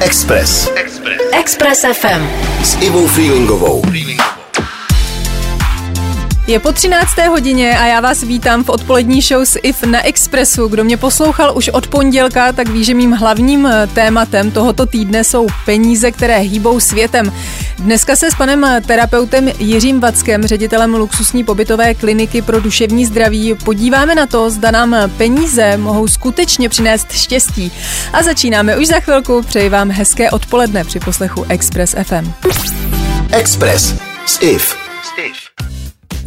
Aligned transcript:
Express. 0.00 0.68
Express. 0.76 1.20
Express 1.32 1.80
FM. 1.82 2.22
S 2.62 2.78
Ivou 2.80 3.08
Freelingovou. 3.08 3.82
Je 6.48 6.58
po 6.58 6.72
13. 6.72 7.18
hodině 7.28 7.78
a 7.78 7.86
já 7.86 8.00
vás 8.00 8.22
vítám 8.22 8.64
v 8.64 8.68
odpolední 8.68 9.22
show 9.22 9.42
s 9.42 9.58
IF 9.62 9.82
na 9.82 10.06
Expressu. 10.06 10.68
Kdo 10.68 10.84
mě 10.84 10.96
poslouchal 10.96 11.56
už 11.56 11.68
od 11.68 11.86
pondělka, 11.86 12.52
tak 12.52 12.68
ví, 12.68 12.84
že 12.84 12.94
mým 12.94 13.12
hlavním 13.12 13.66
eh, 13.66 13.86
tématem 13.86 14.50
tohoto 14.50 14.86
týdne 14.86 15.24
jsou 15.24 15.46
peníze, 15.64 16.10
které 16.10 16.38
hýbou 16.38 16.80
světem. 16.80 17.32
Dneska 17.78 18.16
se 18.16 18.30
s 18.30 18.34
panem 18.34 18.66
terapeutem 18.86 19.48
Jiřím 19.58 20.00
Vackem, 20.00 20.46
ředitelem 20.46 20.94
luxusní 20.94 21.44
pobytové 21.44 21.94
kliniky 21.94 22.42
pro 22.42 22.60
duševní 22.60 23.06
zdraví, 23.06 23.54
podíváme 23.64 24.14
na 24.14 24.26
to, 24.26 24.50
zda 24.50 24.70
nám 24.70 24.96
peníze 25.16 25.76
mohou 25.76 26.08
skutečně 26.08 26.68
přinést 26.68 27.12
štěstí. 27.12 27.72
A 28.12 28.22
začínáme 28.22 28.76
už 28.76 28.86
za 28.86 29.00
chvilku. 29.00 29.42
Přeji 29.42 29.68
vám 29.68 29.90
hezké 29.90 30.30
odpoledne 30.30 30.84
při 30.84 31.00
poslechu 31.00 31.44
Express 31.48 31.94
FM. 32.04 32.32
Express. 33.32 33.94
S 34.26 34.42
IF. 34.42 34.87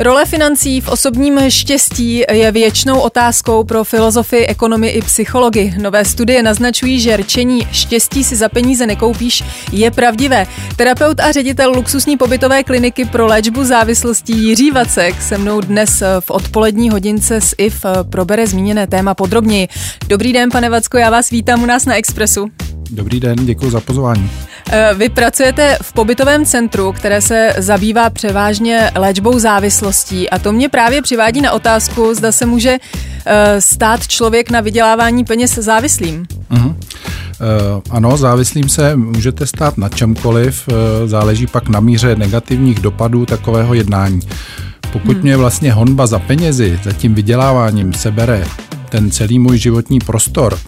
Role 0.04 0.26
financí 0.26 0.82
v 0.82 0.88
osobním 0.88 1.40
štěstí 1.50 2.24
je 2.32 2.52
věčnou 2.52 3.00
otázkou 3.00 3.64
pro 3.64 3.84
filozofy, 3.84 4.48
ekonomy 4.48 4.88
i 4.88 5.02
psychologi. 5.02 5.74
Nové 5.82 6.06
studie 6.06 6.44
naznačují, 6.44 7.00
že 7.00 7.18
rčení 7.18 7.68
štěstí 7.72 8.24
si 8.24 8.36
za 8.36 8.50
peníze 8.50 8.88
nekoupíš 8.88 9.44
je 9.72 9.92
pravdivé. 9.92 10.48
Terapeut 10.76 11.20
a 11.20 11.32
ředitel 11.32 11.72
luxusní 11.72 12.18
pobytové 12.18 12.64
kliniky 12.64 13.06
pro 13.06 13.26
léčbu 13.26 13.64
závislostí 13.64 14.38
Jiří 14.38 14.72
Vacek 14.72 15.22
se 15.22 15.38
mnou 15.38 15.62
dnes 15.62 16.04
v 16.20 16.32
odpolední 16.32 16.90
hodince 16.90 17.42
s 17.42 17.56
IF 17.58 17.86
probere 18.10 18.48
zmíněné 18.48 18.88
téma 18.88 19.14
podrobněji. 19.14 19.68
Dobrý 20.08 20.34
den, 20.34 20.50
pane 20.50 20.70
Vacko, 20.70 20.98
já 20.98 21.10
vás 21.10 21.30
vítám 21.30 21.64
u 21.64 21.66
nás 21.66 21.86
na 21.86 21.96
Expressu. 21.96 22.48
Dobrý 22.90 23.20
den, 23.20 23.36
děkuji 23.46 23.72
za 23.72 23.80
pozvání. 23.80 24.30
Eh, 24.74 24.94
vy 24.94 25.10
pracujete 25.10 25.78
v 25.82 25.94
pobytovém 25.94 26.46
centru, 26.46 26.92
které 26.92 27.22
se 27.22 27.54
zabývá 27.58 28.10
převážně 28.10 28.92
léčbou 28.96 29.40
závislostí 29.40 30.30
a 30.30 30.40
to 30.40 30.52
mě 30.52 30.70
právě 30.70 31.02
přivádí 31.02 31.42
na 31.42 31.52
otázku, 31.52 32.14
zda 32.14 32.32
se 32.32 32.46
může 32.46 32.78
eh, 33.26 33.62
stát 33.62 34.08
člověk 34.08 34.52
na 34.52 34.62
vydělávání 34.62 35.24
peněz 35.24 35.56
závislým. 35.56 36.26
Uh-huh. 36.52 36.68
Uh, 36.68 37.82
ano, 37.90 38.18
závislým 38.18 38.70
se 38.70 38.96
můžete 38.96 39.48
stát 39.48 39.78
na 39.78 39.90
čemkoliv, 39.90 40.70
záleží 41.06 41.48
pak 41.48 41.70
na 41.70 41.80
míře 41.80 42.16
negativních 42.16 42.80
dopadů 42.80 43.26
takového 43.26 43.74
jednání. 43.74 44.20
Pokud 44.92 45.14
hmm. 45.14 45.22
mě 45.22 45.38
vlastně 45.38 45.74
honba 45.74 46.08
za 46.08 46.20
penězi, 46.20 46.80
za 46.84 46.92
tím 46.92 47.16
vyděláváním 47.16 47.94
sebere 47.94 48.44
ten 48.92 49.12
celý 49.12 49.40
můj 49.40 49.58
životní 49.58 50.00
prostor, 50.00 50.60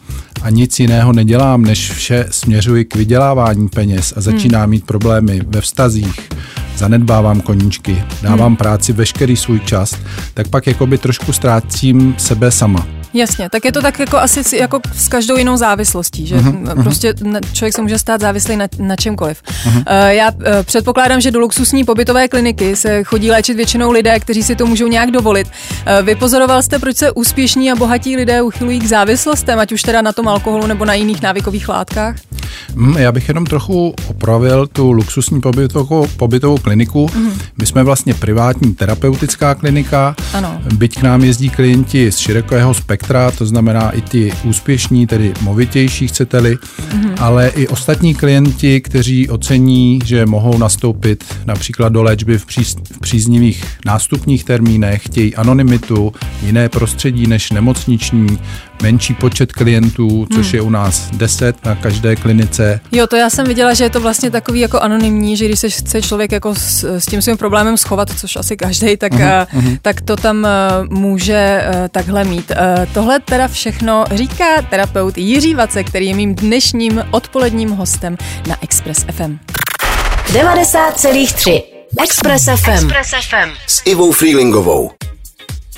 a 0.42 0.50
nic 0.50 0.80
jiného 0.80 1.14
nedělám, 1.14 1.62
než 1.62 1.92
vše 1.92 2.26
směřuji 2.32 2.86
k 2.86 2.96
vydělávání 2.96 3.70
peněz 3.70 4.14
a 4.18 4.22
začínám 4.22 4.62
hmm. 4.62 4.70
mít 4.70 4.86
problémy 4.86 5.42
ve 5.48 5.62
vztazích, 5.62 6.30
zanedbávám 6.78 7.42
koníčky, 7.42 8.04
dávám 8.22 8.48
hmm. 8.48 8.56
práci 8.56 8.94
veškerý 8.94 9.36
svůj 9.36 9.60
čas, 9.60 9.96
tak 10.34 10.48
pak 10.48 10.68
jakoby 10.68 10.98
trošku 10.98 11.34
ztrácím 11.34 12.16
sebe 12.18 12.52
sama. 12.52 13.03
Jasně, 13.14 13.50
tak 13.50 13.66
je 13.66 13.72
to 13.72 13.82
tak 13.82 14.00
jako 14.00 14.18
asi 14.18 14.58
jako 14.58 14.80
s 14.96 15.08
každou 15.08 15.38
jinou 15.38 15.58
závislostí, 15.58 16.28
že 16.28 16.36
uh-huh, 16.36 16.84
prostě 16.84 17.14
člověk 17.54 17.76
se 17.76 17.82
může 17.82 18.00
stát 18.00 18.22
závislý 18.22 18.58
na, 18.58 18.68
na 18.80 18.96
čemkoliv. 18.96 19.42
Uh-huh. 19.44 19.78
Uh, 19.78 19.84
já 20.08 20.32
uh, 20.32 20.42
předpokládám, 20.64 21.22
že 21.22 21.32
do 21.32 21.40
luxusní 21.40 21.84
pobytové 21.84 22.28
kliniky 22.28 22.76
se 22.76 23.04
chodí 23.04 23.32
léčit 23.32 23.58
většinou 23.58 23.92
lidé, 23.92 24.20
kteří 24.20 24.44
si 24.44 24.56
to 24.56 24.66
můžou 24.66 24.88
nějak 24.88 25.12
dovolit. 25.12 25.48
Uh, 25.48 26.06
vypozoroval 26.06 26.62
jste, 26.62 26.80
proč 26.80 26.98
se 26.98 27.12
úspěšní 27.12 27.72
a 27.72 27.76
bohatí 27.76 28.18
lidé 28.18 28.42
uchylují 28.42 28.80
k 28.80 28.88
závislostem, 28.88 29.60
ať 29.60 29.72
už 29.72 29.82
teda 29.82 30.02
na 30.02 30.14
tom 30.14 30.28
alkoholu 30.28 30.68
nebo 30.68 30.86
na 30.86 30.94
jiných 30.94 31.22
návykových 31.22 31.70
látkách? 31.70 32.16
Mm, 32.76 32.98
já 32.98 33.12
bych 33.12 33.28
jenom 33.28 33.46
trochu 33.46 33.94
opravil 34.08 34.68
tu 34.68 34.92
luxusní 34.92 35.42
pobytovou, 35.42 36.08
pobytovou 36.18 36.58
kliniku. 36.58 37.06
Uh-huh. 37.06 37.32
My 37.58 37.66
jsme 37.66 37.84
vlastně 37.84 38.14
privátní 38.14 38.76
terapeutická 38.76 39.56
klinika, 39.56 40.16
ano. 40.34 40.62
byť 40.74 41.00
k 41.00 41.04
nám 41.04 41.24
jezdí 41.24 41.50
klienti 41.50 42.12
z 42.12 42.18
širokého 42.18 42.74
spektra 42.74 43.32
to 43.32 43.46
znamená 43.46 43.90
i 43.90 44.02
ty 44.02 44.34
úspěšní, 44.44 45.08
tedy 45.08 45.34
movitější 45.42 46.08
chcete-li, 46.08 46.56
mm-hmm. 46.56 47.14
ale 47.20 47.48
i 47.48 47.68
ostatní 47.68 48.16
klienti, 48.16 48.82
kteří 48.82 49.30
ocení, 49.30 50.00
že 50.06 50.26
mohou 50.26 50.58
nastoupit 50.58 51.24
například 51.46 51.94
do 51.94 52.04
léčby 52.04 52.38
v, 52.38 52.46
příz, 52.46 52.76
v 52.92 53.00
příznivých 53.00 53.66
nástupních 53.86 54.44
termínech, 54.44 55.06
chtějí 55.06 55.36
anonymitu, 55.36 56.14
jiné 56.42 56.70
prostředí 56.70 57.28
než 57.28 57.52
nemocniční, 57.52 58.38
menší 58.84 59.14
počet 59.14 59.52
klientů, 59.52 60.28
což 60.34 60.46
hmm. 60.46 60.56
je 60.56 60.62
u 60.62 60.70
nás 60.70 61.10
10 61.12 61.66
na 61.66 61.76
každé 61.76 62.16
klinice. 62.16 62.80
Jo, 62.92 63.08
to 63.08 63.16
já 63.16 63.30
jsem 63.30 63.46
viděla, 63.46 63.74
že 63.74 63.84
je 63.84 63.90
to 63.90 64.00
vlastně 64.00 64.32
takový 64.32 64.60
jako 64.60 64.80
anonymní, 64.80 65.38
že 65.38 65.46
když 65.46 65.60
se 65.60 65.70
chce 65.70 66.02
člověk 66.02 66.32
jako 66.32 66.56
s, 66.56 66.84
s 66.84 67.06
tím 67.06 67.22
svým 67.22 67.38
problémem 67.38 67.78
schovat, 67.78 68.10
což 68.20 68.36
asi 68.36 68.58
každý, 68.58 68.98
tak, 68.98 69.14
uh-huh, 69.14 69.48
uh, 69.54 69.64
tak 69.82 70.02
to 70.02 70.16
tam 70.16 70.38
uh, 70.38 70.98
může 70.98 71.64
uh, 71.68 71.88
takhle 71.92 72.24
mít. 72.24 72.52
Uh, 72.52 72.86
tohle 72.94 73.20
teda 73.20 73.48
všechno 73.48 74.06
říká 74.12 74.62
terapeut 74.70 75.18
Jiří 75.18 75.54
Vace, 75.54 75.84
který 75.84 76.08
je 76.08 76.16
mým 76.16 76.36
dnešním 76.36 77.02
odpoledním 77.12 77.70
hostem 77.70 78.18
na 78.48 78.58
Express 78.64 79.06
FM. 79.12 79.38
90,3 80.34 81.62
Express 82.04 82.46
FM. 82.46 82.72
Express 82.72 83.10
FM. 83.30 83.50
S 83.68 83.82
Ivou 83.86 84.12
Freelingovou. 84.12 84.92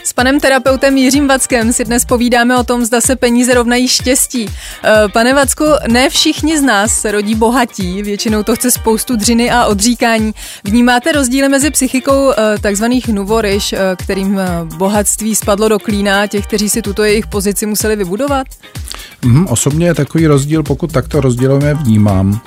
S 0.05 0.13
panem 0.13 0.39
terapeutem 0.39 0.97
Jiřím 0.97 1.27
Vackem 1.27 1.73
si 1.73 1.85
dnes 1.85 2.05
povídáme 2.05 2.57
o 2.57 2.63
tom, 2.63 2.85
zda 2.85 3.01
se 3.01 3.15
peníze 3.15 3.53
rovnají 3.53 3.87
štěstí. 3.87 4.45
Eh, 4.83 4.91
pane 5.13 5.33
Vacku, 5.33 5.65
ne 5.87 6.09
všichni 6.09 6.57
z 6.57 6.61
nás 6.61 7.01
se 7.01 7.11
rodí 7.11 7.35
bohatí, 7.35 8.03
většinou 8.03 8.43
to 8.43 8.55
chce 8.55 8.71
spoustu 8.71 9.15
dřiny 9.15 9.51
a 9.51 9.65
odříkání. 9.65 10.33
Vnímáte 10.63 11.11
rozdíly 11.11 11.49
mezi 11.49 11.71
psychikou 11.71 12.31
eh, 12.31 12.57
takzvaných 12.61 13.07
nuvoriš, 13.07 13.73
eh, 13.73 13.77
kterým 14.03 14.39
bohatství 14.77 15.35
spadlo 15.35 15.69
do 15.69 15.79
klína, 15.79 16.27
těch, 16.27 16.47
kteří 16.47 16.69
si 16.69 16.81
tuto 16.81 17.03
jejich 17.03 17.27
pozici 17.27 17.65
museli 17.65 17.95
vybudovat? 17.95 18.47
Mm, 19.21 19.47
osobně 19.47 19.93
takový 19.93 20.27
rozdíl, 20.27 20.63
pokud 20.63 20.91
takto 20.91 21.21
rozdělujeme, 21.21 21.73
vnímám. 21.73 22.41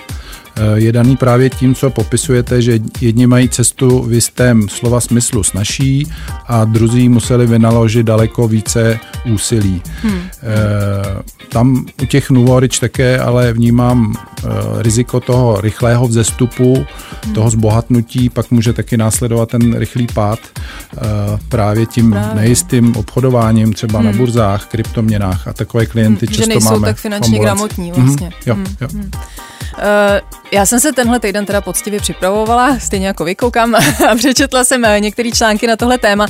Eh, 0.58 0.80
je 0.80 0.92
daný 0.92 1.16
právě 1.16 1.50
tím, 1.50 1.74
co 1.74 1.90
popisujete, 1.90 2.62
že 2.62 2.78
jedni 3.00 3.26
mají 3.26 3.48
cestu 3.48 4.02
v 4.02 4.12
jistém 4.12 4.68
slova 4.68 5.00
smyslu 5.00 5.42
snažší 5.42 6.06
a 6.46 6.64
druzí 6.64 7.08
museli 7.08 7.46
vynaložit 7.46 8.06
daleko 8.06 8.48
více 8.48 8.98
úsilí. 9.32 9.82
Hmm. 10.02 10.20
Tam 11.48 11.86
u 12.02 12.06
těch 12.06 12.30
Nuvorič 12.30 12.78
také 12.78 13.18
ale 13.18 13.52
vnímám 13.52 14.14
eh, 14.16 14.48
riziko 14.78 15.20
toho 15.20 15.60
rychlého 15.60 16.08
vzestupu, 16.08 16.86
hmm. 17.24 17.34
toho 17.34 17.50
zbohatnutí, 17.50 18.28
pak 18.28 18.50
může 18.50 18.72
taky 18.72 18.96
následovat 18.96 19.48
ten 19.48 19.76
rychlý 19.78 20.06
pád 20.14 20.38
právě 21.48 21.86
tím 21.86 22.10
právě. 22.10 22.34
nejistým 22.34 22.96
obchodováním 22.96 23.72
třeba 23.72 23.98
hmm. 23.98 24.06
na 24.06 24.12
burzách, 24.16 24.66
kryptoměnách 24.66 25.48
a 25.48 25.52
takové 25.52 25.86
klienty 25.86 26.26
hmm, 26.26 26.34
často 26.34 26.42
že 26.42 26.48
nejsou 26.48 26.70
máme. 26.70 26.86
tak 26.86 26.96
finančně 26.96 27.38
gramotní 27.38 27.92
vlastně. 27.92 28.30
Hmm. 28.46 28.64
Jo, 28.64 28.70
jo. 28.80 28.88
Hmm. 28.92 29.10
Uh, 29.78 30.38
já 30.52 30.66
jsem 30.66 30.80
se 30.80 30.92
tenhle 30.92 31.20
týden 31.20 31.46
teda 31.46 31.60
poctivě 31.60 32.00
připravovala, 32.00 32.78
stejně 32.78 33.06
jako 33.06 33.24
vykoukám 33.24 33.74
a 34.08 34.14
přečetla 34.16 34.64
jsem 34.64 34.84
eh, 34.84 35.00
některé 35.00 35.30
články 35.30 35.66
na 35.66 35.76
tohle 35.76 35.98
téma. 35.98 36.26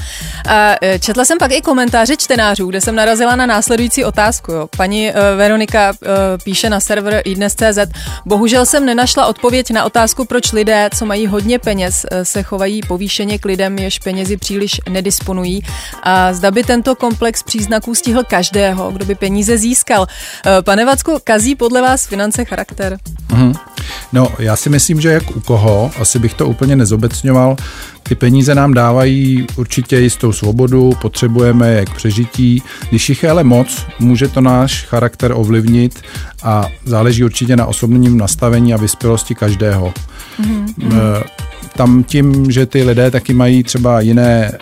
A 0.49 0.75
eh, 0.83 0.99
četla 0.99 1.25
jsem 1.25 1.39
pak 1.39 1.53
i 1.53 1.63
komentáře 1.63 2.17
čtenářů, 2.17 2.67
kde 2.67 2.81
jsem 2.81 2.95
narazila 2.95 3.37
na 3.37 3.47
následující 3.47 4.05
otázku. 4.05 4.53
Jo. 4.53 4.69
Paní 4.77 5.13
Veronika 5.37 5.93
píše 6.45 6.71
na 6.71 6.81
server 6.81 7.23
iDnes.cz 7.25 7.79
Bohužel 8.27 8.67
jsem 8.67 8.85
nenašla 8.85 9.27
odpověď 9.27 9.71
na 9.71 9.85
otázku, 9.85 10.25
proč 10.25 10.53
lidé, 10.53 10.91
co 10.99 11.07
mají 11.07 11.27
hodně 11.27 11.59
peněz, 11.59 12.07
se 12.23 12.43
chovají 12.43 12.81
povýšeně 12.89 13.39
k 13.39 13.45
lidem, 13.45 13.79
jež 13.79 13.99
penězi 13.99 14.37
příliš 14.37 14.81
nedisponují. 14.89 15.63
A 16.03 16.33
zda 16.33 16.51
by 16.51 16.65
tento 16.65 16.95
komplex 16.95 17.43
příznaků 17.43 17.95
stihl 17.95 18.25
každého, 18.25 18.91
kdo 18.91 19.05
by 19.05 19.15
peníze 19.15 19.59
získal. 19.59 20.07
Pane 20.65 20.85
Vacku, 20.85 21.19
kazí 21.25 21.55
podle 21.55 21.83
vás 21.83 22.07
finance 22.07 22.45
charakter? 22.45 22.99
Mm-hmm. 23.39 23.55
No, 24.13 24.29
já 24.39 24.57
si 24.57 24.71
myslím, 24.71 25.01
že 25.01 25.09
jak 25.09 25.37
u 25.37 25.41
koho, 25.41 25.91
asi 26.01 26.19
bych 26.19 26.35
to 26.35 26.49
úplně 26.49 26.77
nezobecňoval, 26.77 27.57
ty 28.03 28.15
peníze 28.15 28.55
nám 28.55 28.75
dávají 28.75 29.47
určitě 29.57 29.97
jistou 29.97 30.33
svobodu, 30.33 30.93
potřebujeme 31.01 31.69
je 31.69 31.85
k 31.85 31.95
přežití. 31.95 32.63
Když 32.89 33.09
jich 33.09 33.23
je 33.23 33.31
ale 33.31 33.45
moc, 33.45 33.87
může 33.99 34.29
to 34.29 34.41
náš 34.41 34.85
charakter 34.85 35.33
ovlivnit 35.35 36.03
a 36.43 36.67
záleží 36.85 37.25
určitě 37.25 37.57
na 37.57 37.67
osobním 37.67 38.19
nastavení 38.19 38.75
a 38.75 38.77
vyspělosti 38.77 39.35
každého. 39.35 39.95
Mm-hmm. 40.41 41.23
Tam 41.77 42.05
tím, 42.05 42.51
že 42.51 42.67
ty 42.67 42.83
lidé 42.83 43.11
taky 43.11 43.35
mají 43.35 43.63
třeba 43.63 44.01
jiné 44.01 44.45
e, 44.45 44.53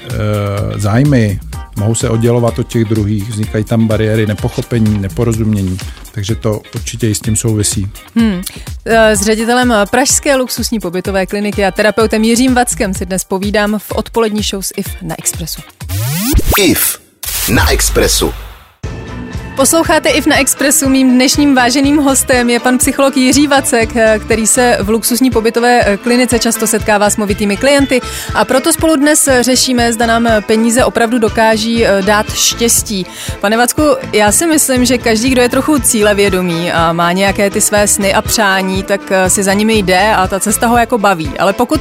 zájmy, 0.76 1.40
mohou 1.76 1.94
se 1.94 2.11
oddělovat 2.11 2.58
od 2.58 2.69
těch 2.69 2.84
druhých, 2.84 3.31
vznikají 3.31 3.64
tam 3.64 3.87
bariéry 3.87 4.26
nepochopení, 4.26 4.99
neporozumění, 4.99 5.78
takže 6.12 6.34
to 6.34 6.61
určitě 6.75 7.08
i 7.08 7.14
s 7.14 7.20
tím 7.20 7.37
souvisí. 7.37 7.88
Hmm. 8.17 8.43
S 8.87 9.23
ředitelem 9.23 9.75
Pražské 9.90 10.37
luxusní 10.37 10.81
pobytové 10.81 11.26
kliniky 11.26 11.64
a 11.64 11.70
terapeutem 11.70 12.25
Jiřím 12.25 12.55
Vackem 12.55 12.94
si 12.94 13.06
dnes 13.06 13.25
povídám 13.25 13.78
v 13.78 13.93
odpolední 13.93 14.43
show 14.43 14.62
s 14.62 14.73
IF 14.76 14.87
na 15.02 15.14
Expressu. 15.19 15.62
IF 16.58 16.99
na 17.49 17.70
Expressu. 17.70 18.45
Posloucháte 19.56 20.08
i 20.08 20.20
v 20.20 20.26
na 20.26 20.36
Expressu. 20.38 20.88
Mým 20.88 21.10
dnešním 21.14 21.54
váženým 21.54 21.96
hostem 21.96 22.50
je 22.50 22.60
pan 22.60 22.78
psycholog 22.78 23.16
Jiří 23.16 23.46
Vacek, 23.46 23.90
který 24.24 24.46
se 24.46 24.78
v 24.80 24.88
luxusní 24.88 25.30
pobytové 25.30 25.98
klinice 26.02 26.38
často 26.38 26.66
setkává 26.66 27.10
s 27.10 27.16
movitými 27.16 27.56
klienty 27.56 28.00
a 28.34 28.44
proto 28.44 28.72
spolu 28.72 28.96
dnes 28.96 29.28
řešíme, 29.40 29.92
zda 29.92 30.06
nám 30.06 30.28
peníze 30.46 30.84
opravdu 30.84 31.18
dokáží 31.18 31.86
eh, 31.86 32.02
dát 32.02 32.32
štěstí. 32.32 33.06
Pane 33.40 33.56
Vacku, 33.56 33.82
já 34.12 34.32
si 34.32 34.46
myslím, 34.46 34.84
že 34.84 34.98
každý, 34.98 35.30
kdo 35.30 35.42
je 35.42 35.48
trochu 35.48 35.78
cílevědomý 35.78 36.72
a 36.72 36.92
má 36.92 37.12
nějaké 37.12 37.50
ty 37.50 37.60
své 37.60 37.88
sny 37.88 38.14
a 38.14 38.22
přání, 38.22 38.82
tak 38.82 39.00
eh, 39.10 39.30
si 39.30 39.42
za 39.42 39.52
nimi 39.52 39.74
jde 39.74 40.14
a 40.16 40.26
ta 40.26 40.40
cesta 40.40 40.66
ho 40.66 40.76
jako 40.76 40.98
baví. 40.98 41.32
Ale 41.38 41.52
pokud 41.52 41.80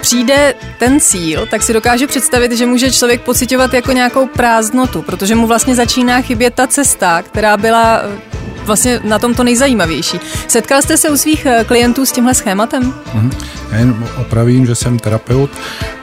přijde 0.00 0.54
ten 0.78 1.00
cíl, 1.00 1.46
tak 1.50 1.62
si 1.62 1.72
dokáže 1.72 2.06
představit, 2.06 2.52
že 2.52 2.66
může 2.66 2.90
člověk 2.90 3.22
pocitovat 3.22 3.74
jako 3.74 3.92
nějakou 3.92 4.26
prázdnotu, 4.26 5.02
protože 5.02 5.34
mu 5.34 5.46
vlastně 5.46 5.74
začíná 5.74 6.20
chybět 6.20 6.54
ta 6.54 6.66
cesta, 6.66 7.09
která 7.22 7.56
byla 7.56 8.00
eh, 8.02 8.30
vlastně 8.64 9.00
na 9.04 9.18
tom 9.18 9.34
to 9.34 9.44
nejzajímavější. 9.44 10.20
Setkal 10.48 10.82
jste 10.82 10.96
se 10.96 11.08
u 11.08 11.16
svých 11.16 11.46
eh, 11.46 11.64
klientů 11.64 12.06
s 12.06 12.12
tímhle 12.12 12.34
schématem? 12.34 12.94
Mm-hmm. 13.14 13.30
Já 13.72 13.78
jen 13.78 14.04
opravím, 14.20 14.66
že 14.66 14.74
jsem 14.74 14.98
terapeut 14.98 15.50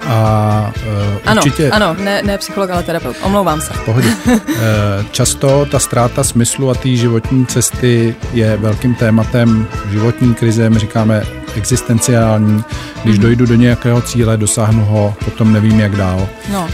a 0.07 0.71
uh, 0.75 1.17
ano, 1.25 1.41
určitě... 1.41 1.69
Ano, 1.71 1.95
ne, 1.99 2.23
ne 2.23 2.37
psycholog, 2.37 2.69
ale 2.69 2.83
terapeut. 2.83 3.15
Omlouvám 3.21 3.61
se. 3.61 3.73
V 3.73 3.81
pohodě. 3.85 4.09
Často 5.11 5.65
ta 5.65 5.79
ztráta 5.79 6.23
smyslu 6.23 6.69
a 6.69 6.73
té 6.73 6.89
životní 6.89 7.45
cesty 7.45 8.15
je 8.33 8.57
velkým 8.57 8.95
tématem 8.95 9.67
životní 9.91 10.33
krize, 10.33 10.69
my 10.69 10.79
říkáme 10.79 11.23
existenciální. 11.55 12.63
Když 13.03 13.15
mm-hmm. 13.15 13.21
dojdu 13.21 13.45
do 13.45 13.55
nějakého 13.55 14.01
cíle, 14.01 14.37
dosáhnu 14.37 14.85
ho, 14.85 15.15
potom 15.25 15.53
nevím, 15.53 15.79
jak 15.79 15.95
dál. 15.95 16.27
No 16.51 16.69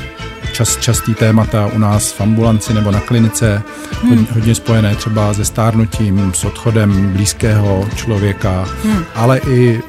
čas, 0.53 0.77
častý 0.77 1.13
témata 1.13 1.69
u 1.73 1.77
nás 1.77 2.11
v 2.11 2.21
ambulanci 2.21 2.73
nebo 2.73 2.91
na 2.91 2.99
klinice, 2.99 3.61
hmm. 4.01 4.09
hodně, 4.09 4.27
hodně 4.33 4.55
spojené 4.55 4.95
třeba 4.95 5.33
se 5.33 5.45
stárnutím, 5.45 6.31
s 6.35 6.43
odchodem 6.43 7.13
blízkého 7.13 7.89
člověka, 7.95 8.65
hmm. 8.83 9.05
ale 9.15 9.37
i 9.37 9.81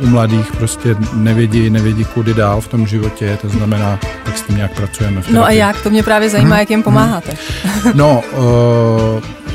uh, 0.00 0.04
u 0.04 0.06
mladých 0.06 0.52
prostě 0.52 0.96
nevědí, 1.12 1.70
nevědí 1.70 2.04
kudy 2.04 2.34
dál 2.34 2.60
v 2.60 2.68
tom 2.68 2.86
životě, 2.86 3.38
to 3.42 3.48
znamená, 3.48 3.98
jak 4.26 4.38
s 4.38 4.42
tím 4.42 4.56
nějak 4.56 4.74
pracujeme. 4.74 5.22
V 5.22 5.30
no 5.30 5.44
a 5.44 5.50
jak? 5.50 5.82
To 5.82 5.90
mě 5.90 6.02
právě 6.02 6.30
zajímá, 6.30 6.50
hmm. 6.50 6.58
jak 6.58 6.70
jim 6.70 6.82
pomáháte. 6.82 7.32
Hmm. 7.64 7.92
no, 7.94 8.22
uh, 8.32 9.46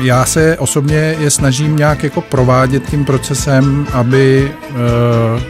já 0.00 0.24
se 0.24 0.58
osobně 0.58 1.16
je 1.18 1.30
snažím 1.30 1.76
nějak 1.76 2.02
jako 2.02 2.20
provádět 2.20 2.90
tím 2.90 3.04
procesem, 3.04 3.86
aby 3.92 4.52
uh, 4.70 4.76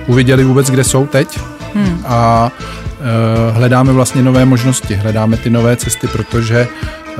uviděli 0.06 0.44
vůbec, 0.44 0.70
kde 0.70 0.84
jsou 0.84 1.06
teď 1.06 1.38
hmm. 1.74 2.02
a 2.06 2.50
hledáme 3.52 3.92
vlastně 3.92 4.22
nové 4.22 4.44
možnosti, 4.44 4.94
hledáme 4.94 5.36
ty 5.36 5.50
nové 5.50 5.76
cesty, 5.76 6.08
protože 6.08 6.68
eh, 6.68 7.16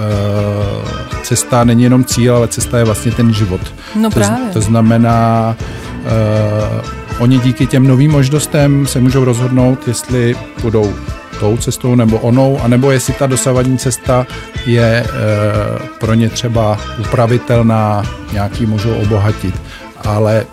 cesta 1.23 1.65
není 1.65 1.83
jenom 1.83 2.05
cíl, 2.05 2.37
ale 2.37 2.49
cesta 2.49 2.79
je 2.79 2.85
vlastně 2.85 3.13
ten 3.13 3.35
život. 3.35 3.61
No 3.95 4.11
to, 4.11 4.15
právě. 4.15 4.49
to 4.53 4.61
znamená, 4.61 5.57
uh, 5.97 7.23
oni 7.23 7.39
díky 7.39 7.67
těm 7.67 7.87
novým 7.87 8.13
možnostem 8.13 8.87
se 8.87 9.01
můžou 9.01 9.25
rozhodnout, 9.25 9.89
jestli 9.89 10.37
budou 10.63 10.95
tou 11.41 11.57
cestou 11.57 11.95
nebo 11.95 12.19
onou, 12.19 12.61
anebo 12.63 12.91
jestli 12.91 13.13
ta 13.13 13.27
dosavadní 13.27 13.79
cesta 13.79 14.27
je 14.67 15.05
uh, 15.07 15.87
pro 16.01 16.15
ně 16.15 16.29
třeba 16.29 16.79
upravitelná, 17.01 18.03
nějaký 18.33 18.67
můžou 18.67 18.95
obohatit. 18.95 19.63
Ale 20.05 20.47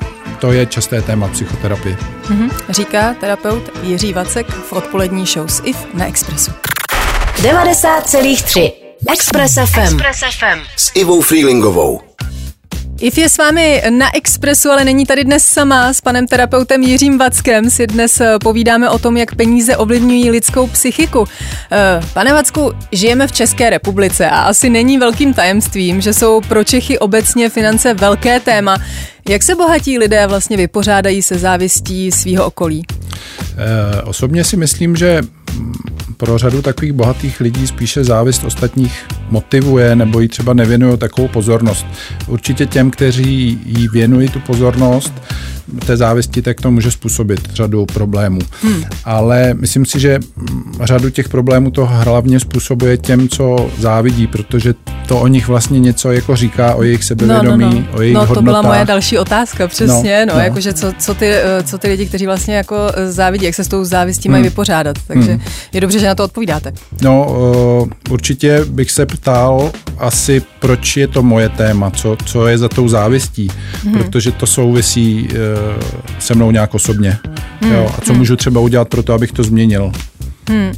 to 0.44 0.52
je 0.52 0.66
časté 0.66 1.02
téma 1.02 1.28
psychoterapie. 1.28 1.96
Mm-hmm. 1.96 2.50
Říká 2.70 3.14
terapeut 3.14 3.70
Jiří 3.84 4.14
Vacek 4.14 4.48
v 4.48 4.74
odpolední 4.74 5.26
show 5.26 5.48
s 5.48 5.62
IF 5.64 5.88
na 5.94 6.08
Expressu. 6.08 6.52
90,3 7.36 8.72
Express 9.14 9.54
FM. 9.54 9.80
Express 9.80 10.20
FM. 10.20 10.60
S 10.76 10.92
Ivou 10.96 11.22
Freelingovou. 11.22 12.13
IF 13.04 13.18
je 13.18 13.30
s 13.30 13.38
vámi 13.38 13.84
na 13.90 14.16
Expressu, 14.16 14.70
ale 14.70 14.86
není 14.86 15.06
tady 15.06 15.24
dnes 15.24 15.46
sama. 15.46 15.94
S 15.94 16.02
panem 16.02 16.28
terapeutem 16.28 16.84
Jiřím 16.84 17.18
Vackem 17.18 17.70
si 17.70 17.88
dnes 17.88 18.22
eh, 18.22 18.40
povídáme 18.44 18.90
o 18.90 19.00
tom, 19.00 19.18
jak 19.18 19.36
peníze 19.36 19.78
ovlivňují 19.78 20.32
lidskou 20.32 20.68
psychiku. 20.68 21.26
Eh, 21.72 22.02
pane 22.14 22.34
Vacku, 22.34 22.72
žijeme 22.92 23.28
v 23.28 23.32
České 23.32 23.70
republice 23.70 24.30
a 24.30 24.40
asi 24.40 24.70
není 24.70 24.98
velkým 24.98 25.34
tajemstvím, 25.34 26.02
že 26.02 26.14
jsou 26.14 26.42
pro 26.42 26.64
Čechy 26.64 27.00
obecně 27.00 27.50
finance 27.50 27.94
velké 27.94 28.40
téma. 28.40 28.78
Jak 29.30 29.44
se 29.44 29.56
bohatí 29.56 30.00
lidé 30.00 30.28
vlastně 30.28 30.58
vypořádají 30.58 31.22
se 31.22 31.38
závistí 31.38 32.12
svého 32.12 32.46
okolí? 32.46 32.84
E, 33.58 34.02
osobně 34.02 34.44
si 34.44 34.58
myslím, 34.58 34.96
že 34.96 35.22
pro 36.24 36.38
řadu 36.38 36.62
takových 36.62 36.94
bohatých 36.94 37.40
lidí 37.40 37.68
spíše 37.68 38.04
závist 38.04 38.44
ostatních 38.44 39.06
motivuje 39.30 39.96
nebo 39.96 40.20
jí 40.20 40.28
třeba 40.28 40.54
nevěnují 40.54 40.98
takovou 40.98 41.28
pozornost. 41.28 41.86
Určitě 42.28 42.66
těm, 42.66 42.92
kteří 42.92 43.60
jí 43.66 43.88
věnují 43.88 44.30
tu 44.30 44.40
pozornost, 44.40 45.14
té 45.86 45.98
závisti, 45.98 46.42
tak 46.42 46.62
to 46.62 46.72
může 46.72 46.92
způsobit 46.92 47.50
řadu 47.54 47.86
problémů. 47.86 48.40
Hmm. 48.62 48.84
Ale 49.06 49.54
myslím 49.54 49.86
si, 49.86 50.00
že 50.00 50.20
řadu 50.84 51.10
těch 51.10 51.30
problémů 51.30 51.72
to 51.72 51.86
hlavně 51.86 52.40
způsobuje 52.40 52.98
těm, 52.98 53.30
co 53.30 53.72
závidí, 53.80 54.28
protože 54.28 54.74
to 55.08 55.20
o 55.20 55.28
nich 55.28 55.48
vlastně 55.48 55.80
něco 55.80 56.12
jako 56.12 56.36
říká 56.36 56.76
o 56.76 56.84
jejich 56.84 57.04
sebevědomí, 57.04 57.66
no, 57.66 57.72
no, 57.72 57.80
no. 57.80 57.98
o 57.98 58.02
jejich 58.02 58.16
No 58.16 58.22
to 58.22 58.28
hodnotách. 58.28 58.44
byla 58.44 58.62
moje 58.62 58.86
další 58.86 59.18
otázka, 59.18 59.68
přesně, 59.68 60.26
no, 60.26 60.34
no, 60.34 60.40
no. 60.40 60.46
jakože 60.46 60.74
co, 60.74 60.94
co, 61.00 61.14
ty, 61.14 61.34
co 61.64 61.78
ty 61.78 61.88
lidi, 61.88 62.06
kteří 62.06 62.26
vlastně 62.26 62.56
jako 62.56 62.78
závidí, 63.10 63.46
jak 63.46 63.56
se 63.56 63.64
s 63.64 63.68
tou 63.68 63.84
závistí 63.84 64.30
hmm. 64.30 64.32
mají 64.32 64.44
vypořádat, 64.44 64.96
takže 65.08 65.32
hmm. 65.32 65.42
je 65.74 65.82
dobře, 65.82 66.00
že 66.00 66.08
na 66.08 66.16
to 66.16 66.24
odpovídáte. 66.24 66.74
No, 67.02 67.28
uh, 67.82 67.88
určitě 68.10 68.66
bych 68.66 68.92
se 68.92 69.06
ptal 69.06 69.72
asi, 69.98 70.42
proč 70.60 70.98
je 70.98 71.08
to 71.08 71.24
moje 71.24 71.50
téma, 71.50 71.92
co, 71.92 72.18
co 72.26 72.48
je 72.48 72.58
za 72.58 72.70
tou 72.70 72.88
závistí, 72.88 73.50
hmm. 73.84 73.94
protože 73.94 74.32
to 74.32 74.48
souvisí 74.48 75.28
uh, 75.28 75.84
se 76.20 76.36
mnou 76.36 76.52
nějak 76.52 76.74
osobně. 76.74 77.18
Hmm. 77.62 77.74
Jo, 77.74 77.92
a 77.98 78.02
co 78.02 78.12
hmm. 78.12 78.18
můžu 78.20 78.36
třeba 78.36 78.62
udělat 78.62 78.88
pro 78.88 79.04
to, 79.04 79.14
abych 79.14 79.32
to 79.32 79.44
změnil. 79.44 79.92
Hmm. 80.50 80.74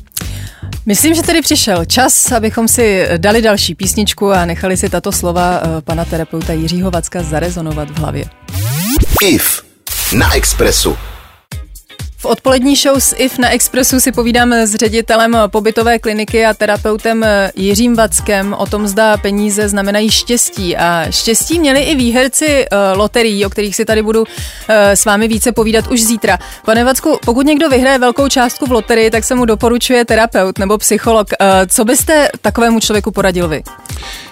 Myslím, 0.85 1.13
že 1.15 1.21
tedy 1.21 1.41
přišel 1.41 1.85
čas, 1.85 2.31
abychom 2.31 2.67
si 2.67 3.07
dali 3.17 3.41
další 3.41 3.75
písničku 3.75 4.31
a 4.31 4.45
nechali 4.45 4.77
si 4.77 4.89
tato 4.89 5.11
slova 5.11 5.61
eh, 5.61 5.81
pana 5.81 6.05
terapeuta 6.05 6.53
Jiřího 6.53 6.91
Vacka 6.91 7.23
zarezonovat 7.23 7.89
v 7.89 7.99
hlavě. 7.99 8.25
IF 9.21 9.63
na 10.17 10.35
Expressu. 10.35 10.97
V 12.25 12.27
odpolední 12.27 12.75
show 12.75 12.99
s 12.99 13.15
IF 13.17 13.37
na 13.37 13.49
Expressu 13.49 13.99
si 13.99 14.11
povídám 14.11 14.53
s 14.53 14.75
ředitelem 14.75 15.37
pobytové 15.47 15.99
kliniky 15.99 16.45
a 16.45 16.53
terapeutem 16.53 17.25
Jiřím 17.55 17.95
Vackem 17.95 18.53
o 18.53 18.65
tom, 18.65 18.87
zda 18.87 19.17
peníze 19.17 19.69
znamenají 19.69 20.11
štěstí. 20.11 20.77
A 20.77 21.05
štěstí 21.09 21.59
měli 21.59 21.79
i 21.79 21.95
výherci 21.95 22.65
uh, 22.71 22.97
loterií, 22.97 23.45
o 23.45 23.49
kterých 23.49 23.75
si 23.75 23.85
tady 23.85 24.01
budu 24.01 24.21
uh, 24.21 24.25
s 24.69 25.05
vámi 25.05 25.27
více 25.27 25.51
povídat 25.51 25.87
už 25.87 26.03
zítra. 26.03 26.37
Pane 26.65 26.83
Vacku, 26.83 27.19
pokud 27.25 27.45
někdo 27.45 27.69
vyhraje 27.69 27.99
velkou 27.99 28.27
částku 28.27 28.65
v 28.65 28.71
loterii, 28.71 29.11
tak 29.11 29.23
se 29.23 29.35
mu 29.35 29.45
doporučuje 29.45 30.05
terapeut 30.05 30.59
nebo 30.59 30.77
psycholog. 30.77 31.27
Uh, 31.41 31.47
co 31.67 31.85
byste 31.85 32.29
takovému 32.41 32.79
člověku 32.79 33.11
poradil 33.11 33.47
vy? 33.47 33.63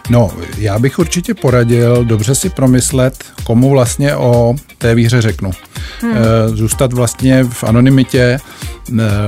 No, 0.10 0.31
já 0.57 0.79
bych 0.79 1.00
určitě 1.00 1.33
poradil 1.33 2.05
dobře 2.05 2.36
si 2.36 2.50
promyslet, 2.50 3.24
komu 3.43 3.69
vlastně 3.69 4.15
o 4.15 4.55
té 4.77 4.95
výhře 4.95 5.22
řeknu. 5.22 5.51
Hmm. 6.01 6.13
Zůstat 6.48 6.93
vlastně 6.93 7.43
v 7.43 7.63
anonymitě, 7.63 8.39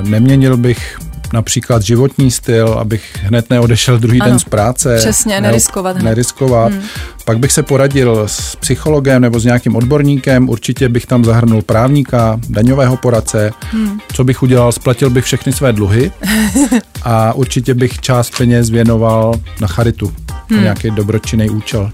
neměnil 0.03 0.57
bych 0.57 0.97
například 1.33 1.81
životní 1.81 2.31
styl, 2.31 2.67
abych 2.67 3.17
hned 3.21 3.49
neodešel 3.49 3.99
druhý 3.99 4.21
ano, 4.21 4.29
den 4.29 4.39
z 4.39 4.43
práce. 4.43 4.97
Přesně, 4.97 5.41
neriskovat. 5.41 5.97
Neriskovat. 5.97 6.71
Hmm. 6.71 6.81
Pak 7.25 7.39
bych 7.39 7.51
se 7.51 7.63
poradil 7.63 8.23
s 8.27 8.55
psychologem 8.55 9.21
nebo 9.21 9.39
s 9.39 9.45
nějakým 9.45 9.75
odborníkem, 9.75 10.49
určitě 10.49 10.89
bych 10.89 11.05
tam 11.05 11.25
zahrnul 11.25 11.61
právníka, 11.61 12.39
daňového 12.49 12.97
poradce. 12.97 13.51
Hmm. 13.71 13.99
Co 14.13 14.23
bych 14.23 14.43
udělal? 14.43 14.71
Splatil 14.71 15.09
bych 15.09 15.25
všechny 15.25 15.53
své 15.53 15.73
dluhy 15.73 16.11
a 17.03 17.33
určitě 17.33 17.73
bych 17.73 17.99
část 17.99 18.37
peněz 18.37 18.69
věnoval 18.69 19.33
na 19.61 19.67
charitu, 19.67 20.13
hmm. 20.49 20.61
nějaký 20.61 20.91
dobročinný 20.91 21.49
účel. 21.49 21.91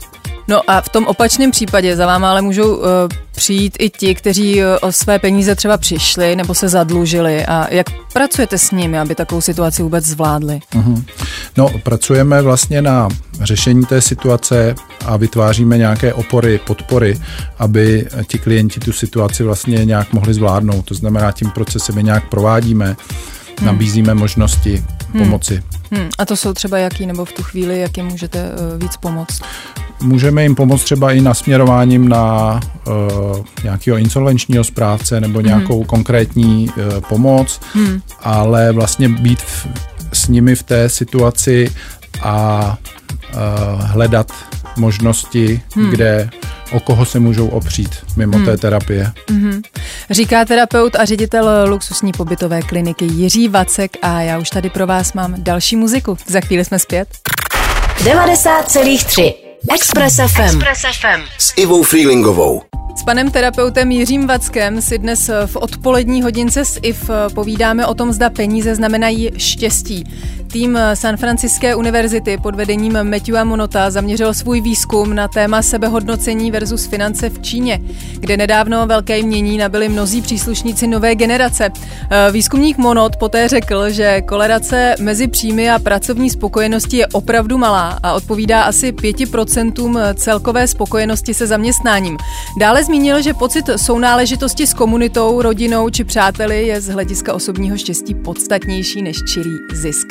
No 0.48 0.62
a 0.68 0.82
v 0.82 0.90
tom 0.90 1.06
opačném 1.06 1.52
případě 1.52 1.96
za 1.96 2.06
váma 2.06 2.32
ale 2.32 2.42
můžou 2.42 2.76
uh, 2.76 2.86
přijít 3.32 3.78
i 3.80 3.90
ti, 3.90 4.16
kteří 4.16 4.64
uh, 4.64 4.66
o 4.82 4.92
své 4.92 5.20
peníze 5.20 5.56
třeba 5.56 5.78
přišli 5.78 6.36
nebo 6.36 6.54
se 6.54 6.70
zadlužili. 6.70 7.46
A 7.46 7.74
jak 7.74 7.88
pracujete 8.14 8.58
s 8.58 8.72
nimi, 8.72 9.00
aby 9.00 9.16
takovou 9.16 9.42
situaci 9.42 9.84
vůbec 9.84 10.06
zvládli? 10.06 10.60
Uh-huh. 10.76 11.04
No, 11.58 11.70
pracujeme 11.84 12.42
vlastně 12.42 12.82
na 12.82 13.10
řešení 13.42 13.86
té 13.86 14.02
situace 14.02 14.76
a 15.06 15.18
vytváříme 15.18 15.78
nějaké 15.78 16.14
opory, 16.14 16.60
podpory, 16.68 17.20
aby 17.60 18.08
ti 18.28 18.38
klienti 18.38 18.80
tu 18.80 18.94
situaci 18.94 19.44
vlastně 19.44 19.86
nějak 19.86 20.14
mohli 20.14 20.34
zvládnout. 20.34 20.86
To 20.86 20.94
znamená, 20.94 21.32
tím 21.32 21.50
procesem 21.50 21.98
je 21.98 22.04
nějak 22.04 22.30
provádíme, 22.30 22.86
hmm. 22.86 23.66
nabízíme 23.68 24.14
možnosti 24.14 24.84
hmm. 25.14 25.24
pomoci. 25.24 25.64
Hmm. 25.92 26.10
A 26.18 26.26
to 26.26 26.36
jsou 26.36 26.54
třeba 26.54 26.78
jaký, 26.78 27.06
nebo 27.06 27.26
v 27.26 27.32
tu 27.32 27.44
chvíli, 27.44 27.80
jak 27.80 27.98
jim 27.98 28.06
můžete 28.06 28.44
uh, 28.44 28.82
víc 28.82 28.98
pomoct? 28.98 29.42
Můžeme 30.02 30.44
jim 30.44 30.56
pomoct 30.56 30.84
třeba 30.84 31.12
i 31.12 31.22
nasměrováním 31.22 32.10
na 32.10 32.60
uh, 32.88 33.46
nějakého 33.64 33.98
insolvenčního 33.98 34.64
správce 34.64 35.22
nebo 35.22 35.40
hmm. 35.40 35.48
nějakou 35.48 35.78
hmm. 35.78 35.86
konkrétní 35.86 36.70
uh, 36.70 37.02
pomoc, 37.10 37.60
hmm. 37.74 38.02
ale 38.22 38.72
vlastně 38.72 39.10
být 39.10 39.42
v, 39.42 39.68
s 40.14 40.28
nimi 40.28 40.56
v 40.56 40.64
té 40.64 40.90
situaci 40.90 41.72
a 42.22 42.78
hledat 43.80 44.32
možnosti, 44.78 45.62
hmm. 45.76 45.90
kde 45.90 46.30
o 46.72 46.80
koho 46.80 47.06
se 47.06 47.20
můžou 47.20 47.48
opřít 47.48 47.90
mimo 48.18 48.38
hmm. 48.38 48.46
té 48.46 48.58
terapie. 48.58 49.12
Hmm. 49.30 49.62
Říká 50.10 50.46
terapeut 50.46 50.96
a 50.96 51.06
ředitel 51.06 51.66
luxusní 51.70 52.12
pobytové 52.12 52.62
kliniky 52.62 53.06
Jiří 53.06 53.48
Vacek 53.48 53.98
a 54.02 54.22
já 54.22 54.38
už 54.38 54.50
tady 54.50 54.70
pro 54.70 54.88
vás 54.88 55.14
mám 55.14 55.36
další 55.38 55.76
muziku. 55.76 56.18
Za 56.28 56.42
chvíli 56.42 56.66
jsme 56.66 56.80
zpět. 56.80 57.08
90,3 58.04 59.34
Express 59.74 60.16
FM. 60.16 60.42
Express 60.42 60.82
FM. 60.82 61.22
S 61.38 61.54
Ivou 61.58 61.84
Freelingovou. 61.84 62.71
S 63.02 63.04
panem 63.04 63.32
terapeutem 63.32 63.92
Jiřím 63.92 64.28
Vackem 64.28 64.82
si 64.82 64.98
dnes 64.98 65.30
v 65.46 65.56
odpolední 65.56 66.22
hodince 66.22 66.66
s 66.66 66.80
IF 66.82 67.10
povídáme 67.36 67.86
o 67.86 67.94
tom, 67.94 68.12
zda 68.12 68.30
peníze 68.30 68.76
znamenají 68.76 69.32
štěstí. 69.38 70.04
Tým 70.52 70.80
San 70.94 71.18
Franciské 71.18 71.76
univerzity 71.76 72.38
pod 72.38 72.56
vedením 72.56 73.04
Matthewa 73.04 73.44
Monota 73.44 73.92
zaměřil 73.92 74.34
svůj 74.34 74.62
výzkum 74.62 75.16
na 75.16 75.28
téma 75.28 75.62
sebehodnocení 75.62 76.52
versus 76.52 76.86
finance 76.86 77.30
v 77.30 77.42
Číně, 77.42 77.82
kde 78.20 78.38
nedávno 78.38 78.88
velké 78.88 79.18
jmění 79.18 79.58
nabili 79.58 79.90
mnozí 79.90 80.22
příslušníci 80.22 80.88
nové 80.88 81.16
generace. 81.16 81.70
Výzkumník 82.32 82.78
Monot 82.78 83.16
poté 83.16 83.48
řekl, 83.48 83.90
že 83.90 84.22
kolerace 84.22 84.96
mezi 85.00 85.28
příjmy 85.28 85.70
a 85.70 85.80
pracovní 85.80 86.30
spokojenosti 86.30 86.98
je 86.98 87.08
opravdu 87.08 87.58
malá 87.58 88.00
a 88.04 88.14
odpovídá 88.14 88.64
asi 88.64 88.92
5% 88.92 90.14
celkové 90.14 90.68
spokojenosti 90.68 91.34
se 91.34 91.48
zaměstnáním. 91.48 92.18
Dále 92.60 92.84
zmínil, 92.92 93.22
že 93.22 93.34
pocit 93.34 93.70
sounáležitosti 93.76 94.68
s 94.68 94.74
komunitou, 94.74 95.42
rodinou 95.42 95.90
či 95.90 96.04
přáteli 96.04 96.68
je 96.68 96.82
z 96.82 96.88
hlediska 96.88 97.34
osobního 97.34 97.78
štěstí 97.78 98.16
podstatnější 98.16 99.02
než 99.02 99.18
čirý 99.24 99.52
zisk. 99.74 100.08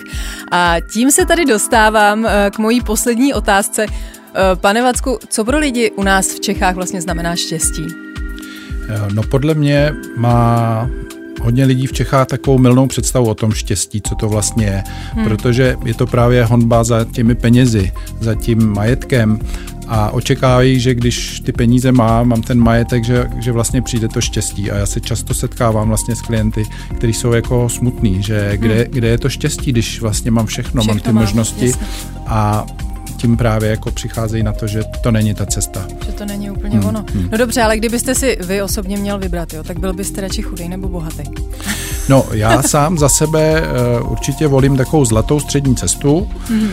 A 0.52 0.76
tím 0.94 1.10
se 1.10 1.26
tady 1.26 1.44
dostávám 1.44 2.26
eh, 2.26 2.50
k 2.50 2.58
mojí 2.58 2.80
poslední 2.80 3.34
otázce. 3.34 3.87
Eh, 3.87 4.56
pane 4.56 4.82
Vacku, 4.82 5.18
co 5.28 5.44
pro 5.44 5.58
lidi 5.58 5.90
u 5.90 6.02
nás 6.02 6.34
v 6.34 6.40
Čechách 6.40 6.75
vlastně 6.75 7.00
znamená 7.00 7.37
štěstí? 7.37 7.87
Eh, 8.88 9.00
no 9.12 9.22
podle 9.22 9.54
mě 9.54 9.94
má 10.16 10.90
hodně 11.42 11.64
lidí 11.64 11.87
v 11.87 11.92
Čechách 11.92 12.26
takovou 12.26 12.58
milnou 12.58 12.87
představu 12.87 13.26
o 13.26 13.34
tom 13.34 13.52
štěstí, 13.52 14.02
co 14.02 14.14
to 14.14 14.28
vlastně 14.28 14.66
je, 14.66 14.82
hmm. 15.12 15.25
protože 15.25 15.76
je 15.84 15.94
to 15.94 16.06
právě 16.06 16.44
honba 16.44 16.84
za 16.84 17.04
těmi 17.04 17.34
penězi, 17.34 17.92
za 18.20 18.34
tím 18.34 18.72
majetkem 18.72 19.38
a 19.92 20.11
očekávají, 20.11 20.80
že 20.80 20.94
když 20.94 21.40
ty 21.40 21.52
peníze 21.52 21.92
mám, 21.92 22.28
mám 22.28 22.42
ten 22.42 22.61
majetek, 22.61 23.04
že, 23.04 23.30
že 23.38 23.52
vlastně 23.52 23.82
přijde 23.82 24.09
to 24.09 24.20
štěstí. 24.20 24.70
A 24.70 24.76
já 24.76 24.87
se 24.87 25.00
často 25.00 25.35
setkávám 25.35 25.88
vlastně 25.88 26.16
s 26.16 26.23
klienty, 26.23 26.66
kteří 26.97 27.12
jsou 27.12 27.32
jako 27.32 27.68
smutní, 27.68 28.23
že 28.23 28.56
kde, 28.56 28.75
hmm. 28.75 28.85
kde 28.90 29.09
je 29.09 29.18
to 29.18 29.28
štěstí, 29.28 29.73
když 29.73 30.00
vlastně 30.00 30.30
mám 30.30 30.47
všechno, 30.47 30.82
všechno 30.82 30.94
mám 30.94 31.00
ty 31.00 31.12
mám, 31.12 31.23
možnosti 31.25 31.66
jasně. 31.66 31.87
a 32.26 32.66
tím 33.16 33.37
právě 33.37 33.70
jako 33.70 33.90
přicházejí 33.90 34.42
na 34.42 34.52
to, 34.52 34.66
že 34.66 34.82
to 35.02 35.11
není 35.11 35.35
ta 35.35 35.47
cesta. 35.47 35.87
Že 36.06 36.12
to 36.12 36.25
není 36.25 36.50
úplně 36.50 36.78
hmm. 36.78 36.88
ono. 36.88 37.04
Hmm. 37.14 37.28
No 37.32 37.38
dobře, 37.38 37.62
ale 37.62 37.76
kdybyste 37.76 38.14
si 38.14 38.38
vy 38.40 38.62
osobně 38.62 38.97
měl 38.97 39.18
vybrat, 39.18 39.52
jo, 39.52 39.62
tak 39.62 39.78
byl 39.78 39.92
byste 39.92 40.20
radši 40.20 40.42
chudej 40.42 40.68
nebo 40.68 40.88
bohatý? 40.88 41.23
No, 42.09 42.26
já 42.32 42.62
sám 42.62 42.99
za 42.99 43.09
sebe 43.09 43.62
uh, 44.00 44.12
určitě 44.12 44.47
volím 44.47 44.76
takovou 44.76 45.04
zlatou 45.04 45.40
střední 45.40 45.76
cestu. 45.76 46.30
Hmm. 46.49 46.70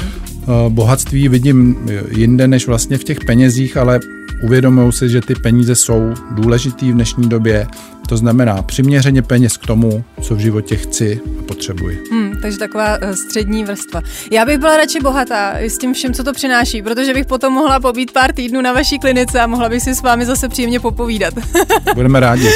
Uh, 0.47 0.73
bohatství 0.73 1.27
vidím 1.27 1.89
jinde 2.09 2.47
než 2.47 2.67
vlastně 2.67 2.97
v 2.97 3.03
těch 3.03 3.19
penězích, 3.25 3.77
ale 3.77 3.99
uvědomují 4.43 4.91
si, 4.91 5.09
že 5.09 5.21
ty 5.21 5.35
peníze 5.35 5.75
jsou 5.75 6.13
důležitý 6.31 6.91
v 6.91 6.93
dnešní 6.93 7.29
době. 7.29 7.67
To 8.09 8.17
znamená 8.17 8.61
přiměřeně 8.61 9.21
peněz 9.21 9.57
k 9.57 9.65
tomu, 9.65 10.03
co 10.21 10.35
v 10.35 10.39
životě 10.39 10.75
chci 10.75 11.19
a 11.39 11.43
potřebuji. 11.43 12.03
Hmm, 12.11 12.31
takže 12.41 12.57
taková 12.57 12.97
uh, 12.97 13.11
střední 13.11 13.63
vrstva. 13.63 14.01
Já 14.31 14.45
bych 14.45 14.57
byla 14.57 14.77
radši 14.77 14.99
bohatá 14.99 15.53
s 15.57 15.77
tím 15.77 15.93
všem, 15.93 16.13
co 16.13 16.23
to 16.23 16.33
přináší, 16.33 16.81
protože 16.81 17.13
bych 17.13 17.25
potom 17.25 17.53
mohla 17.53 17.79
pobít 17.79 18.11
pár 18.11 18.33
týdnů 18.33 18.61
na 18.61 18.73
vaší 18.73 18.99
klinice 18.99 19.39
a 19.39 19.47
mohla 19.47 19.69
bych 19.69 19.83
si 19.83 19.95
s 19.95 20.01
vámi 20.01 20.25
zase 20.25 20.49
příjemně 20.49 20.79
popovídat. 20.79 21.33
Budeme 21.95 22.19
rádi. 22.19 22.49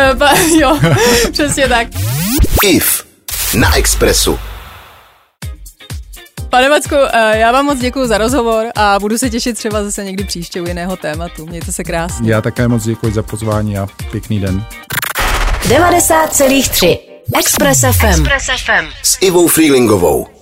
jo, 0.60 0.78
přesně 1.32 1.68
tak. 1.68 1.88
IF 2.64 3.04
na 3.54 3.76
Expressu. 3.76 4.38
Pane 6.50 6.68
Macku, 6.68 6.94
eh, 6.94 7.38
já 7.38 7.52
vám 7.52 7.66
moc 7.66 7.78
děkuji 7.78 8.06
za 8.06 8.18
rozhovor 8.18 8.66
a 8.76 8.98
budu 9.00 9.18
se 9.18 9.30
těšit 9.30 9.56
třeba 9.56 9.84
zase 9.84 10.04
někdy 10.04 10.24
příště 10.24 10.60
u 10.62 10.66
jiného 10.66 10.96
tématu. 10.96 11.46
Mějte 11.46 11.72
se 11.72 11.84
krásně. 11.84 12.32
Já 12.32 12.40
také 12.40 12.68
moc 12.68 12.84
děkuji 12.84 13.12
za 13.12 13.22
pozvání 13.22 13.78
a 13.78 13.86
pěkný 14.10 14.40
den. 14.40 14.64
90,3 15.68 16.98
Express 17.38 17.80
FM. 17.80 18.06
Express 18.06 18.46
FM. 18.64 18.86
S 19.02 19.18
Ivou 19.20 19.48
Freelingovou. 19.48 20.37